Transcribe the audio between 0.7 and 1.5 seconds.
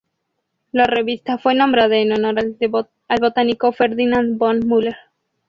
La revista